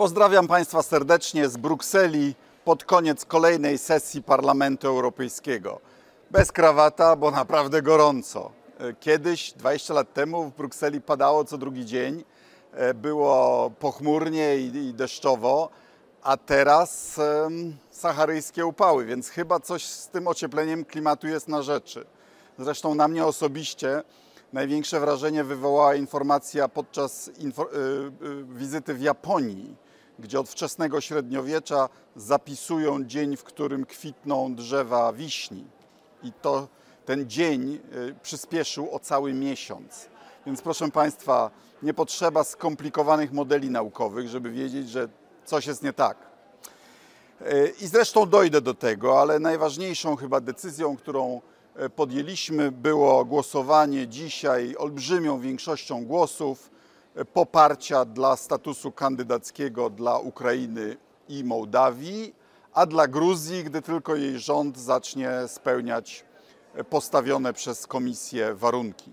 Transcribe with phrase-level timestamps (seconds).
[0.00, 5.80] Pozdrawiam Państwa serdecznie z Brukseli pod koniec kolejnej sesji Parlamentu Europejskiego.
[6.30, 8.50] Bez krawata, bo naprawdę gorąco.
[9.00, 12.24] Kiedyś, 20 lat temu, w Brukseli padało co drugi dzień.
[12.94, 15.68] Było pochmurnie i deszczowo,
[16.22, 17.20] a teraz
[17.90, 22.06] saharyjskie upały, więc chyba coś z tym ociepleniem klimatu jest na rzeczy.
[22.58, 24.02] Zresztą na mnie osobiście
[24.52, 27.32] największe wrażenie wywołała informacja podczas y,
[28.44, 29.76] wizyty w Japonii,
[30.20, 35.64] gdzie od wczesnego średniowiecza zapisują dzień, w którym kwitną drzewa wiśni.
[36.22, 36.68] I to
[37.06, 40.08] ten dzień y, przyspieszył o cały miesiąc.
[40.46, 41.50] Więc proszę Państwa,
[41.82, 45.08] nie potrzeba skomplikowanych modeli naukowych, żeby wiedzieć, że
[45.44, 46.16] coś jest nie tak.
[47.80, 51.40] I zresztą dojdę do tego, ale najważniejszą chyba decyzją, którą
[51.96, 56.70] podjęliśmy, było głosowanie dzisiaj olbrzymią większością głosów
[57.32, 60.96] poparcia dla statusu kandydackiego dla Ukrainy
[61.28, 62.34] i Mołdawii,
[62.74, 66.24] a dla Gruzji, gdy tylko jej rząd zacznie spełniać
[66.90, 69.10] postawione przez Komisję warunki.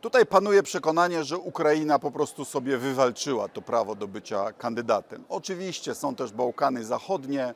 [0.00, 5.24] Tutaj panuje przekonanie, że Ukraina po prostu sobie wywalczyła to prawo do bycia kandydatem.
[5.28, 7.54] Oczywiście są też Bałkany Zachodnie,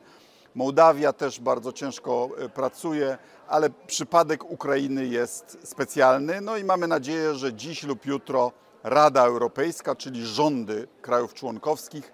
[0.55, 3.17] Mołdawia też bardzo ciężko pracuje,
[3.47, 6.41] ale przypadek Ukrainy jest specjalny.
[6.41, 8.51] No i mamy nadzieję, że dziś lub jutro
[8.85, 12.13] Rada Europejska, czyli rządy krajów członkowskich,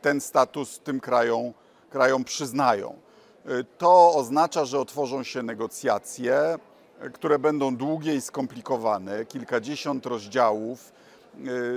[0.00, 1.52] ten status tym krajom,
[1.90, 2.98] krajom przyznają.
[3.78, 6.58] To oznacza, że otworzą się negocjacje,
[7.12, 10.92] które będą długie i skomplikowane, kilkadziesiąt rozdziałów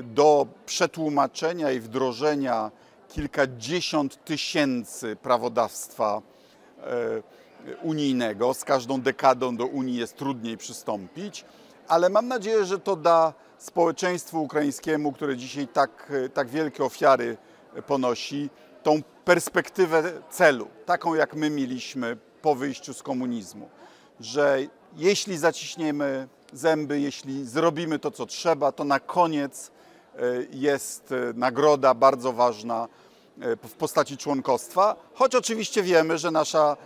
[0.03, 2.72] do przetłumaczenia i wdrożenia
[3.09, 6.22] kilkadziesiąt tysięcy prawodawstwa
[7.84, 8.53] unijnego.
[8.53, 11.45] Z każdą dekadą do Unii jest trudniej przystąpić,
[11.88, 17.38] ale mam nadzieję, że to da społeczeństwu ukraińskiemu, które dzisiaj tak, tak wielkie ofiary
[17.88, 18.50] ponosi,
[18.84, 23.70] tą perspektywę celu, taką jak my mieliśmy po wyjściu z komunizmu,
[24.20, 24.59] że
[24.95, 29.72] jeśli zaciśniemy zęby, jeśli zrobimy to, co trzeba, to na koniec
[30.52, 32.88] jest nagroda bardzo ważna
[33.38, 36.78] w postaci członkostwa, choć oczywiście wiemy, że nasza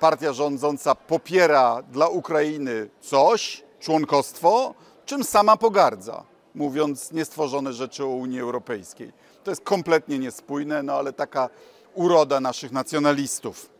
[0.00, 4.74] partia rządząca popiera dla Ukrainy coś, członkostwo,
[5.06, 6.24] czym sama pogardza,
[6.54, 9.12] mówiąc niestworzone rzeczy o Unii Europejskiej.
[9.44, 11.48] To jest kompletnie niespójne, no ale taka
[11.94, 13.70] uroda naszych nacjonalistów.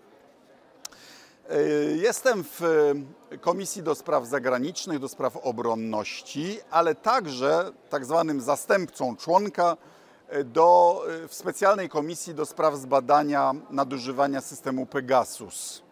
[1.95, 2.61] Jestem w
[3.41, 9.77] Komisji do Spraw Zagranicznych, do Spraw Obronności, ale także tak zwanym zastępcą członka
[10.45, 15.83] do, w specjalnej komisji do spraw zbadania nadużywania systemu Pegasus.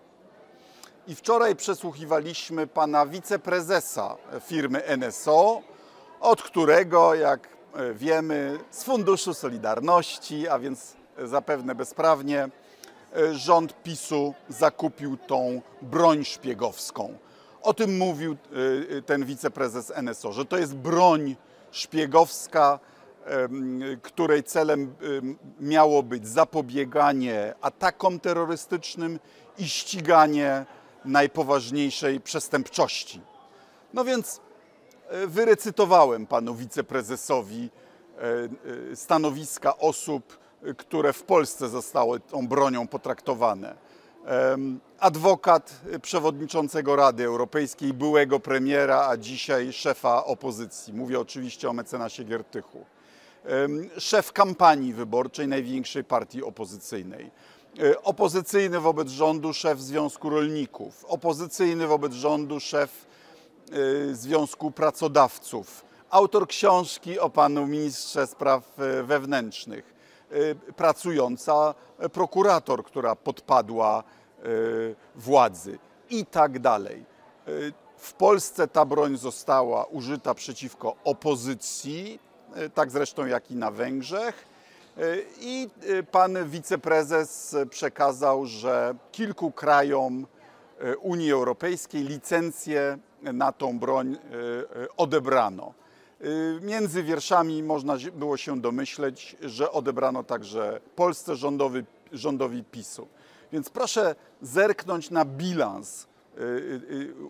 [1.08, 5.62] I wczoraj przesłuchiwaliśmy pana wiceprezesa firmy NSO,
[6.20, 7.48] od którego, jak
[7.94, 12.48] wiemy, z Funduszu Solidarności, a więc zapewne bezprawnie,
[13.32, 17.18] rząd PiSu zakupił tą broń szpiegowską.
[17.62, 18.36] O tym mówił
[19.06, 21.36] ten wiceprezes NSO, że to jest broń
[21.70, 22.78] szpiegowska,
[24.02, 24.94] której celem
[25.60, 29.20] miało być zapobieganie atakom terrorystycznym
[29.58, 30.66] i ściganie
[31.04, 33.20] najpoważniejszej przestępczości.
[33.94, 34.40] No więc
[35.26, 37.70] wyrecytowałem panu wiceprezesowi
[38.94, 40.38] stanowiska osób,
[40.76, 43.74] które w Polsce zostały tą bronią potraktowane.
[44.98, 50.92] Adwokat przewodniczącego Rady Europejskiej, byłego premiera, a dzisiaj szefa opozycji.
[50.92, 52.84] Mówię oczywiście o mecenasie Giertychu.
[53.98, 57.30] Szef kampanii wyborczej największej partii opozycyjnej.
[58.02, 61.04] Opozycyjny wobec rządu szef Związku Rolników.
[61.04, 63.06] Opozycyjny wobec rządu szef
[64.12, 65.84] Związku Pracodawców.
[66.10, 69.94] Autor książki o panu ministrze spraw wewnętrznych
[70.76, 71.74] pracująca
[72.12, 74.04] prokurator, która podpadła
[75.14, 75.78] władzy
[76.10, 77.04] i tak dalej.
[77.96, 82.20] W Polsce ta broń została użyta przeciwko opozycji,
[82.74, 84.47] tak zresztą jak i na Węgrzech.
[85.40, 85.68] I
[86.10, 90.26] pan wiceprezes przekazał, że kilku krajom
[91.00, 94.18] Unii Europejskiej licencję na tą broń
[94.96, 95.74] odebrano.
[96.60, 103.08] Między wierszami można było się domyśleć, że odebrano także Polsce rządowy, rządowi PiSu.
[103.52, 106.06] Więc proszę zerknąć na bilans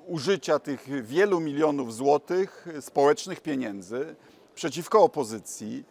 [0.06, 4.16] użycia tych wielu milionów złotych społecznych pieniędzy
[4.54, 5.84] przeciwko opozycji.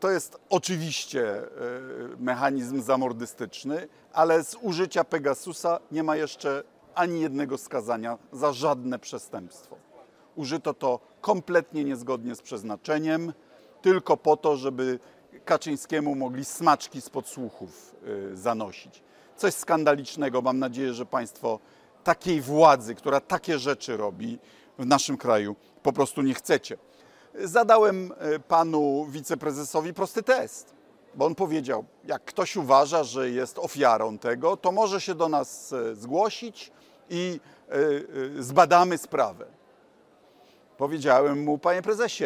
[0.00, 1.42] To jest oczywiście
[2.18, 6.62] mechanizm zamordystyczny, ale z użycia Pegasusa nie ma jeszcze
[6.94, 9.76] ani jednego skazania za żadne przestępstwo.
[10.36, 13.32] Użyto to kompletnie niezgodnie z przeznaczeniem,
[13.82, 14.98] tylko po to, żeby
[15.44, 17.94] Kaczyńskiemu mogli smaczki z podsłuchów
[18.32, 19.02] y, zanosić.
[19.36, 20.42] Coś skandalicznego.
[20.42, 21.58] Mam nadzieję, że Państwo
[22.04, 24.38] takiej władzy, która takie rzeczy robi
[24.78, 26.78] w naszym kraju, po prostu nie chcecie.
[27.44, 30.74] Zadałem y, panu wiceprezesowi prosty test,
[31.14, 35.72] bo on powiedział: Jak ktoś uważa, że jest ofiarą tego, to może się do nas
[35.72, 36.72] y, zgłosić
[37.10, 37.40] i
[38.38, 39.46] zbadamy sprawę.
[40.78, 42.24] Powiedziałem mu, panie prezesie,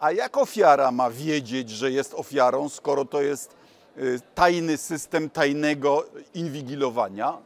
[0.00, 3.54] a jak ofiara ma wiedzieć, że jest ofiarą, skoro to jest
[4.34, 6.04] tajny system tajnego
[6.34, 7.38] inwigilowania?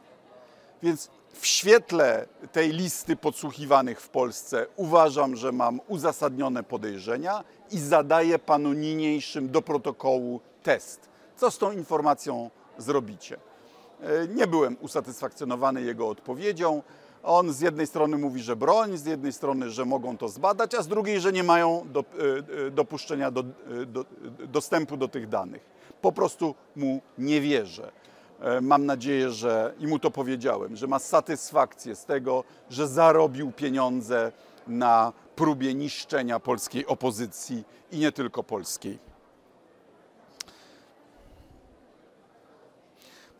[0.83, 1.09] Więc
[1.39, 8.73] w świetle tej listy podsłuchiwanych w Polsce uważam, że mam uzasadnione podejrzenia i zadaję panu
[8.73, 11.09] niniejszym do protokołu test.
[11.35, 13.35] Co z tą informacją zrobicie?
[13.35, 16.83] Y, nie byłem usatysfakcjonowany jego odpowiedzią.
[17.23, 20.81] On z jednej strony mówi, że broń, z jednej strony, że mogą to zbadać, a
[20.81, 22.03] z drugiej, że nie mają do, e,
[22.67, 24.05] e, dopuszczenia do, e, do,
[24.47, 25.65] dostępu do tych danych.
[26.01, 27.91] Po prostu mu nie wierzę.
[28.61, 34.31] Mam nadzieję, że i mu to powiedziałem, że ma satysfakcję z tego, że zarobił pieniądze
[34.67, 38.99] na próbie niszczenia polskiej opozycji i nie tylko polskiej.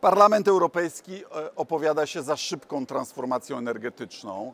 [0.02, 4.54] Parlament Europejski e, opowiada się za szybką transformacją energetyczną.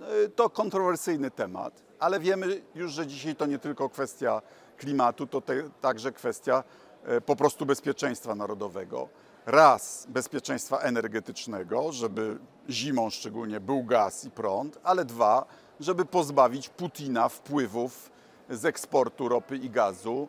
[0.00, 4.42] E, to kontrowersyjny temat, ale wiemy już, że dzisiaj to nie tylko kwestia
[4.78, 6.64] klimatu, to te, także kwestia
[7.04, 9.08] e, po prostu bezpieczeństwa narodowego.
[9.46, 15.46] Raz bezpieczeństwa energetycznego, żeby zimą szczególnie był gaz i prąd, ale dwa,
[15.80, 18.10] żeby pozbawić Putina wpływów
[18.50, 20.28] z eksportu ropy i gazu,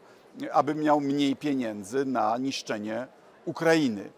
[0.51, 3.07] aby miał mniej pieniędzy na niszczenie
[3.45, 4.11] Ukrainy.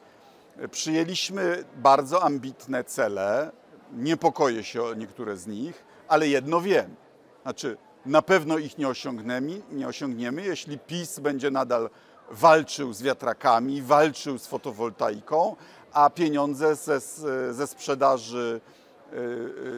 [0.71, 3.51] Przyjęliśmy bardzo ambitne cele,
[3.93, 6.95] niepokoję się o niektóre z nich, ale jedno wiem.
[7.41, 11.89] Znaczy, na pewno ich nie osiągniemy, nie osiągniemy, jeśli PiS będzie nadal
[12.31, 15.55] walczył z wiatrakami, walczył z fotowoltaiką,
[15.93, 16.99] a pieniądze ze,
[17.53, 18.61] ze sprzedaży
[19.13, 19.15] y,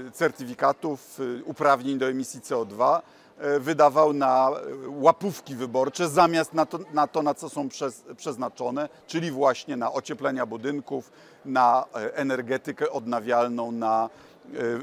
[0.07, 3.01] y, certyfikatów, y, uprawnień do emisji CO2
[3.39, 8.03] E, wydawał na e, łapówki wyborcze zamiast na to, na, to, na co są przez,
[8.17, 11.11] przeznaczone, czyli właśnie na ocieplenia budynków,
[11.45, 14.09] na e, energetykę odnawialną, na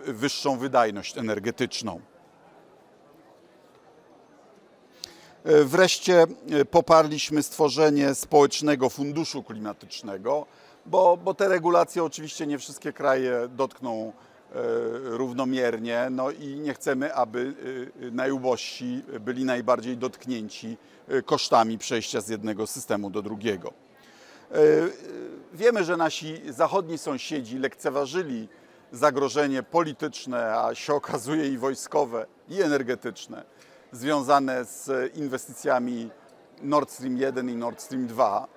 [0.07, 2.01] wyższą wydajność energetyczną.
[5.45, 6.27] Wreszcie
[6.71, 10.47] poparliśmy stworzenie społecznego funduszu klimatycznego,
[10.87, 14.13] bo, bo te regulacje oczywiście nie wszystkie kraje dotkną
[14.55, 14.59] E,
[15.17, 17.55] równomiernie, no i nie chcemy, aby
[18.03, 20.77] e, najubożsi byli najbardziej dotknięci
[21.09, 23.73] e, kosztami przejścia z jednego systemu do drugiego.
[25.53, 28.49] Wiemy, że nasi zachodni sąsiedzi lekceważyli
[28.93, 33.45] zagrożenie polityczne, a się okazuje i wojskowe, i energetyczne,
[33.95, 36.11] związane z inwestycjami
[36.63, 38.49] Nord Stream 1 i Nord Stream 2.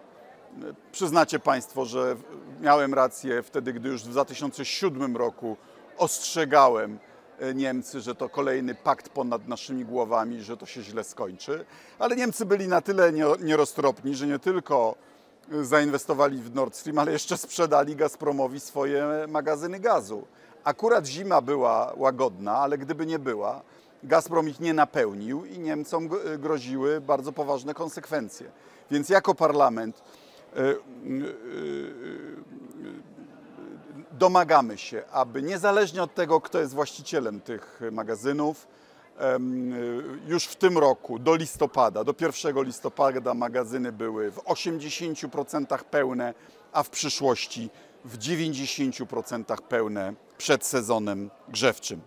[0.92, 2.16] Przyznacie Państwo, że
[2.62, 5.58] miałem rację wtedy, gdy już w 2007 roku
[5.98, 7.00] ostrzegałem
[7.40, 11.66] e, Niemcy, że to kolejny pakt ponad naszymi głowami, że to się źle skończy.
[12.00, 14.96] Ale Niemcy byli na tyle nieroztropni, że nie tylko
[15.62, 20.28] zainwestowali w Nord Stream, ale jeszcze sprzedali Gazpromowi swoje magazyny gazu.
[20.64, 23.62] Akurat zima była łagodna, ale gdyby nie była,
[24.04, 26.10] Gazprom ich nie napełnił i Niemcom
[26.40, 28.52] groziły bardzo poważne konsekwencje.
[28.92, 30.04] Więc jako parlament
[30.56, 30.74] e, e,
[34.12, 38.68] domagamy się, aby niezależnie od tego, kto jest właścicielem tych magazynów,
[40.28, 46.34] już w tym roku do listopada, do 1 listopada magazyny były w 80% pełne,
[46.72, 47.70] a w przyszłości
[48.06, 52.02] w 90% pełne przed sezonem grzewczym.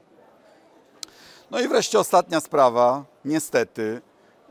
[1.50, 4.00] No i wreszcie ostatnia sprawa, niestety,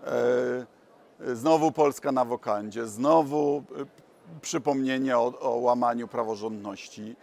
[0.06, 3.86] e, znowu Polska na wokandzie, znowu e,
[4.41, 7.15] przypomnienie o, o łamaniu praworządności.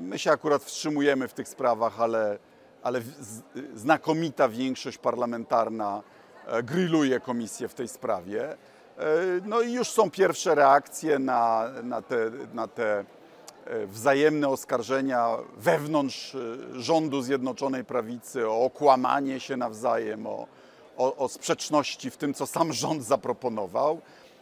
[0.00, 2.38] My się akurat wstrzymujemy w tych sprawach, ale,
[2.82, 3.00] ale
[3.74, 6.02] znakomita większość parlamentarna
[6.46, 8.56] e, grilluje komisję w tej sprawie.
[9.44, 13.04] No i już są pierwsze reakcje na, na, te, na te
[13.86, 16.36] wzajemne oskarżenia wewnątrz
[16.72, 20.46] rządu Zjednoczonej Prawicy o okłamanie się nawzajem, o,
[20.96, 24.00] o, o sprzeczności w tym, co sam rząd zaproponował.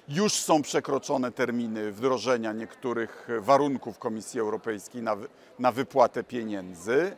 [0.09, 5.17] Już są przekroczone terminy wdrożenia niektórych warunków Komisji Europejskiej na,
[5.59, 7.17] na wypłatę pieniędzy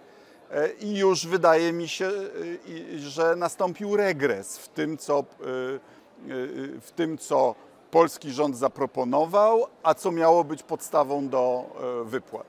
[0.50, 5.24] e, i już wydaje mi się, e, że nastąpił regres w tym, co, e,
[6.80, 7.54] w tym, co
[7.92, 11.64] polski rząd zaproponował, a co miało być podstawą do
[12.04, 12.46] wypłat.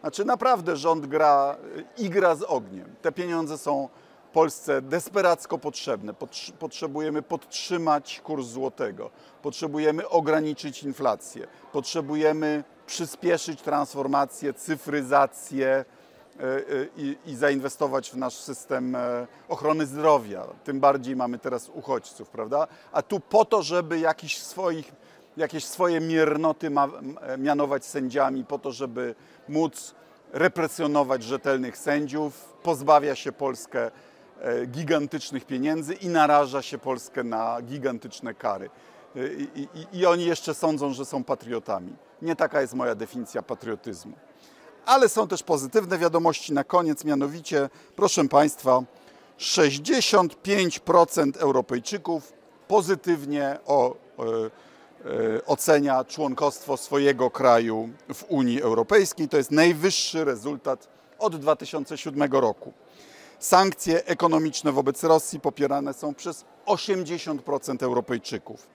[0.00, 1.56] Znaczy naprawdę rząd gra
[1.98, 2.94] i gra z ogniem.
[3.02, 3.88] Te pieniądze są
[4.32, 6.12] Polsce desperacko potrzebne.
[6.12, 9.10] Potrz- Potrzebujemy podtrzymać kurs złotego,
[9.42, 15.84] potrzebujemy ograniczyć inflację, potrzebujemy przyspieszyć transformację, cyfryzację e, e,
[16.96, 20.44] i, i zainwestować w nasz system e, ochrony zdrowia.
[20.64, 22.66] Tym bardziej mamy teraz uchodźców, prawda?
[22.92, 24.92] A tu po to, żeby jakiś swoich,
[25.36, 26.88] jakieś swoje miernoty ma,
[27.38, 29.14] mianować sędziami, po to, żeby
[29.48, 29.94] móc
[30.32, 33.90] represjonować rzetelnych sędziów, pozbawia się Polskę
[34.40, 38.70] e, gigantycznych pieniędzy i naraża się Polskę na gigantyczne kary.
[39.16, 41.96] E, I, i, I oni jeszcze sądzą, że są patriotami.
[42.22, 44.12] Nie taka jest moja definicja patriotyzmu.
[44.86, 48.82] Ale są też pozytywne wiadomości na koniec, mianowicie, proszę Państwa,
[49.38, 52.32] 65% Europejczyków
[52.68, 59.28] pozytywnie o, e, e, ocenia członkostwo swojego kraju w Unii Europejskiej.
[59.28, 62.72] To jest najwyższy rezultat od 2007 roku.
[63.38, 68.66] Sankcje ekonomiczne wobec Rosji popierane są przez 80% Europejczyków.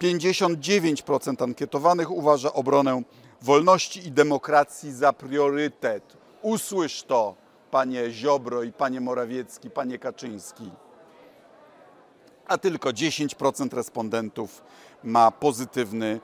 [0.00, 3.02] 59% ankietowanych uważa obronę
[3.44, 6.16] wolności i demokracji za priorytet.
[6.42, 7.34] Usłysz to,
[7.70, 10.70] panie Ziobro i panie Morawiecki, panie Kaczyński.
[12.46, 14.62] A tylko 10% respondentów
[15.02, 16.20] ma pozytywny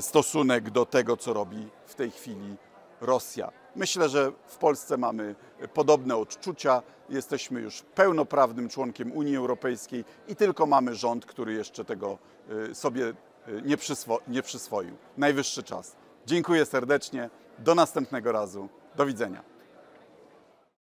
[0.00, 2.56] stosunek do tego, co robi w tej chwili
[3.00, 3.52] Rosja.
[3.76, 5.34] Myślę, że w Polsce mamy
[5.74, 6.82] podobne odczucia.
[7.08, 12.18] Jesteśmy już pełnoprawnym członkiem Unii Europejskiej i tylko mamy rząd, który jeszcze tego
[12.70, 13.14] y, sobie y,
[13.64, 14.96] nie, przyswo- nie przyswoił.
[15.16, 15.96] Najwyższy czas.
[16.26, 17.30] Dziękuję serdecznie.
[17.58, 18.68] Do następnego razu.
[18.96, 19.49] Do widzenia.